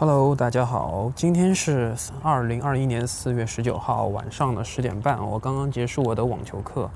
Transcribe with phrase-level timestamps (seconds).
[0.00, 6.88] Hello，大家好，今天是二零二一年四月十九号晚上的十点半，我刚刚结束我的网球课，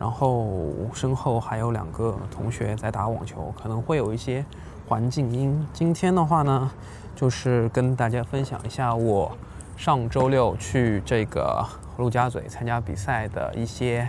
[0.00, 0.58] 然后
[0.92, 4.44] 身后还有两个同学在打网球，可能会有一些
[4.88, 5.64] 环境音。
[5.72, 6.68] 今天的话呢，
[7.14, 9.30] 就是跟大家分享一下我
[9.76, 11.64] 上周六去这个
[11.98, 14.08] 陆家嘴参加比赛的一些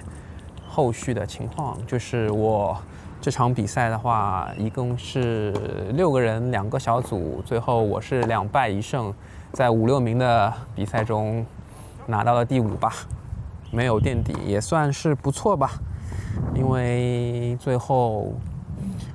[0.68, 2.76] 后续的情况，就是我。
[3.22, 5.54] 这场比赛的话，一共是
[5.94, 9.14] 六个人，两个小组，最后我是两败一胜，
[9.54, 11.46] 在五六名的比赛中
[12.08, 12.92] 拿到了第五吧，
[13.70, 15.70] 没有垫底，也算是不错吧。
[16.56, 18.34] 因为最后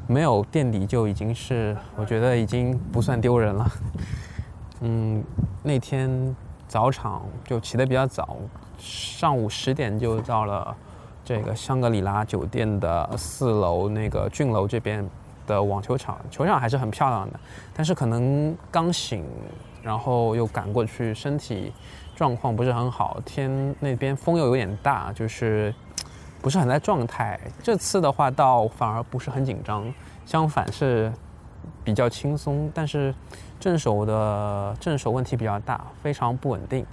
[0.06, 3.66] 没有垫底就已经是，我觉得已经不算丢人了。
[4.82, 5.24] 嗯，
[5.64, 6.36] 那天
[6.68, 8.36] 早场就起得比较早，
[8.78, 10.76] 上午十点就到了。
[11.26, 15.04] 这个香格里拉酒店的四楼那个俊楼这边
[15.44, 17.40] 的网球场，球场还是很漂亮的，
[17.74, 19.24] 但是可能刚醒，
[19.82, 21.72] 然后又赶过去，身体
[22.14, 25.74] 状况不是很好，天那边风又有点大，就是
[26.40, 27.40] 不是很在状态。
[27.60, 29.92] 这次的话倒反而不是很紧张，
[30.24, 31.12] 相反是
[31.82, 33.12] 比较轻松，但是
[33.58, 36.86] 正手的正手问题比较大，非常不稳定，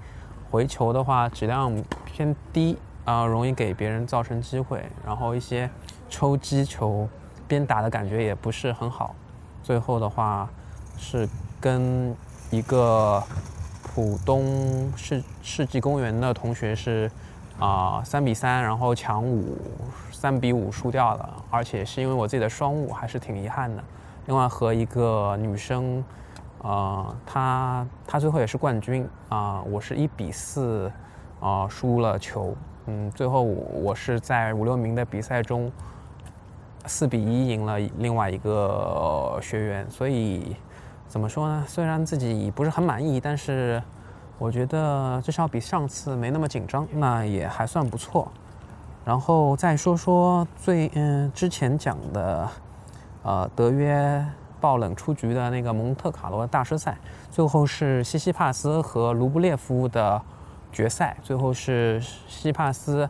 [0.50, 1.72] 回球的话质量
[2.04, 2.76] 偏低。
[3.06, 5.70] 啊，容易给别人造成机会，然后一些
[6.09, 7.08] 抽击球
[7.48, 9.14] 边打的感觉也不是很好。
[9.62, 10.50] 最后的话
[10.98, 11.28] 是
[11.60, 12.16] 跟
[12.50, 13.22] 一个
[13.84, 17.12] 浦东世世纪公园的同学是
[17.60, 19.58] 啊三比三，然后抢五
[20.12, 23.84] 三比五输掉了，而且是因为我自己的双误，还是挺遗憾的。
[24.28, 26.04] 另外和一个女生，
[26.62, 30.90] 呃，她她最后也是冠军啊，我是一比四
[31.42, 32.56] 啊输了球。
[32.86, 35.72] 嗯，最后我是在五六名的比赛中，
[36.86, 40.58] 四比一赢了另外一个学员，所以
[41.08, 41.64] 怎么说呢？
[41.66, 43.81] 虽然自己不是很满意，但是
[44.38, 48.30] 我觉得至少比上次没那么紧张，那也还算不错。
[49.05, 52.50] 然后再说说最嗯之前讲的，
[53.23, 54.26] 呃，德约
[54.60, 56.98] 爆冷出局的那个蒙特卡罗大师赛，
[57.32, 60.21] 最后是西西帕斯和卢布列夫的。
[60.73, 63.08] 决赛最后是西帕斯，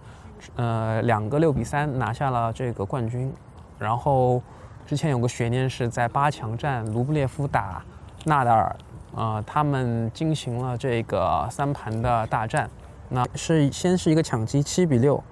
[0.57, 3.33] 呃，两个六比三拿下了这个冠军。
[3.79, 4.41] 然后
[4.85, 7.81] 之前有个悬念是在八强战卢布列夫打
[8.25, 8.75] 纳达尔，
[9.15, 12.69] 呃，他们进行了这个三盘的大战。
[13.09, 15.23] 那是先是一个抢七七比六，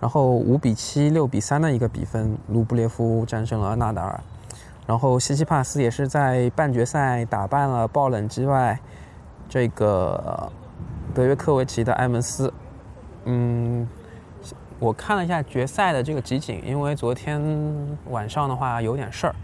[0.00, 4.20] 然后五比七六比三的一个比分，卢布列夫战胜了纳达尔。
[4.86, 8.78] 然后西西帕斯也是在半决赛打败了爆冷之外，
[9.48, 10.50] 这个。
[11.16, 12.52] 德约科维奇的埃文斯，
[13.24, 13.88] 嗯，
[14.78, 17.40] 我看了一下决赛的这个集锦，因为昨天
[18.10, 19.34] 晚上的话有点事儿，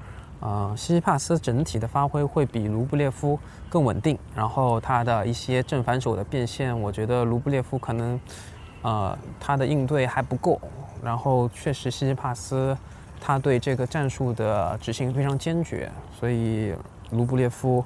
[0.47, 3.39] 啊，西西帕斯整体的发挥会比卢布列夫
[3.71, 8.21] 更稳定，然后他的一些正反手的变现，我觉得卢布列夫可能，
[8.83, 10.61] 呃，他的应对还不够，
[11.03, 12.77] 然后确实西西帕斯
[13.19, 15.91] 他对这个战术的执行非常坚决，
[16.21, 16.75] 所以
[17.13, 17.83] 卢布列夫。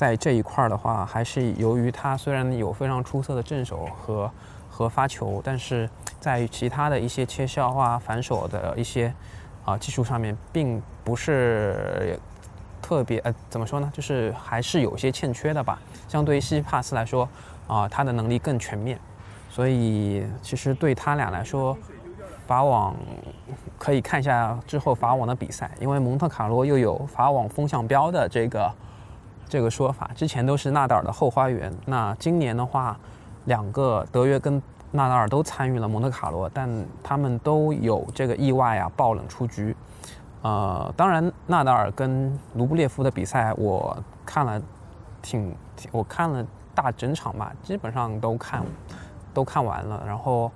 [0.00, 4.30] 在这一块儿的话，还是由于他虽然有非常出色的正手和
[4.70, 5.86] 和发球，但是
[6.18, 9.12] 在其他的一些切削啊、反手的一些
[9.62, 12.18] 啊技术上面，并不是
[12.80, 13.92] 特别呃，怎么说呢？
[13.92, 15.78] 就是还是有些欠缺的吧。
[16.08, 17.28] 相对于西西帕斯来说，
[17.66, 18.98] 啊，他的能力更全面，
[19.50, 21.76] 所以其实对他俩来说，
[22.46, 22.96] 法网
[23.76, 28.72] 可以看一下之后法网的比赛，因为蒙特卡洛又有法网风向标的这个。
[29.50, 31.72] 这个说法之前都是纳达尔的后花园。
[31.84, 32.96] 那今年的话，
[33.46, 34.62] 两个德约跟
[34.92, 36.70] 纳达尔都参与了蒙特卡罗，但
[37.02, 39.76] 他们都有这个意外啊，爆冷出局。
[40.42, 44.62] 呃，当然纳达尔跟卢布列夫的比赛我看了，
[45.20, 45.52] 挺
[45.90, 48.62] 我看了大整场吧，基本上都看
[49.34, 50.00] 都看完了。
[50.06, 50.48] 然后，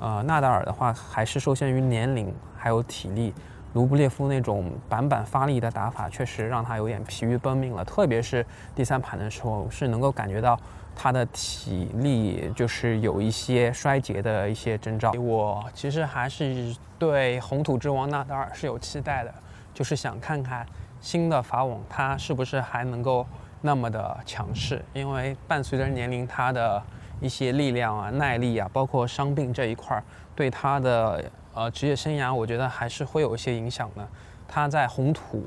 [0.00, 3.32] 呃，纳达尔的话还是受限于年龄还有体力。
[3.74, 7.82] 卢布列夫那种板板发力的打法，确实让他有点疲于奔命了。
[7.84, 10.58] 特别是第三盘的时候，是能够感觉到
[10.94, 15.12] 他的体力就是有一些衰竭的一些征兆。
[15.12, 19.32] 我其实还是对红土之王纳达尔是有期待的，
[19.72, 20.66] 就是想看看
[21.00, 23.26] 新的法网他是不是还能够
[23.62, 24.84] 那么的强势。
[24.92, 26.82] 因为伴随着年龄，他的
[27.22, 30.04] 一些力量啊、耐力啊，包括伤病这一块儿，
[30.36, 31.24] 对他的。
[31.54, 34.08] 呃，职业生涯我觉得还是会有一些影响的。
[34.48, 35.44] 他在红土，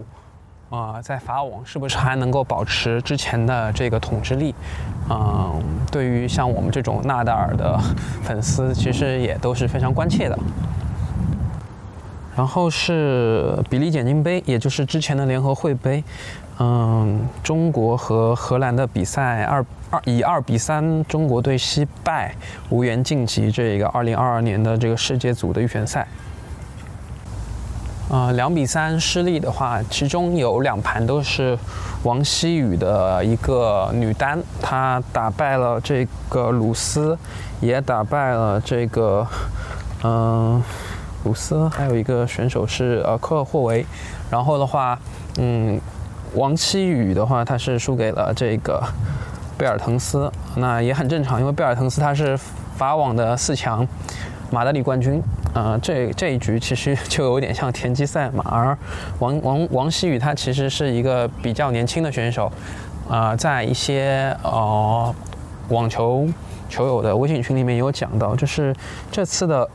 [0.69, 4.53] 啊，在法网是不是还能够保持之前的这个统治力？
[5.09, 5.61] 嗯，
[5.91, 7.79] 对于像我们这种纳达尔的
[8.23, 10.37] 粉丝，其实也都是非常关切的。
[12.35, 16.03] 然后是比利简金杯，也就是之前的联合会杯，
[16.59, 22.33] 嗯，中国和荷兰的比赛二二以二比三中国队惜败，
[22.69, 26.07] 无缘晋级这个二零二二年的这个世界组的预选赛。
[28.09, 31.57] 呃，两比三失利的话，其中有两盘都是
[32.03, 37.17] 王希雨的一个女单，她打败了这个鲁斯，
[37.59, 39.27] 也打败了这个
[40.03, 40.63] 嗯。
[41.23, 43.83] 鲁斯还有一个选手是呃科尔霍维，
[44.29, 44.95] 然后的话，
[45.39, 45.81] 嗯，
[46.35, 48.81] 王希雨的话，他是输给了这个
[49.57, 52.37] 贝尔滕斯，那也很正常，因为贝尔滕斯他是
[52.77, 53.87] 法网的四强，
[54.51, 55.21] 马德里冠军，
[55.53, 58.77] 呃，这这一局其实就有点像田忌赛马，而
[59.19, 62.51] 王王王希雨他其实是一个比较年轻的选手，
[63.09, 65.13] 啊，在一些呃
[65.69, 66.27] 网球
[66.69, 68.75] 球友的微信群里面有讲到，就是
[69.11, 69.67] 这次的。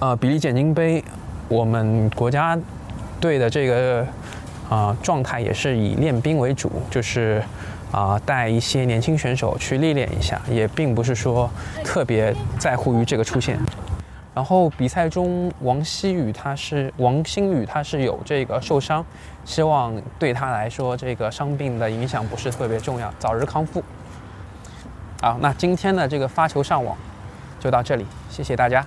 [0.00, 1.00] 呃，比利简金杯，
[1.46, 2.58] 我们国家
[3.20, 4.04] 队的这个
[4.72, 7.42] 啊状态也是以练兵为主，就是
[7.90, 11.50] 啊带一些年轻选手去历练一下，也并不是说
[11.84, 13.58] 特别在乎于这个出现。
[14.34, 19.04] 然后比赛中，王希雨他是王星宇他是有这个受伤，
[19.44, 23.84] 希望对他来说这个伤病的影响不是特别重要，早日康复。
[25.20, 26.96] 好，那今天的这个发球上网
[27.60, 28.82] 就到这里，谢谢大家。